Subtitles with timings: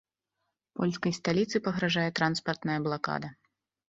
[0.77, 3.29] Польскай сталіцы пагражае транспартная блакада.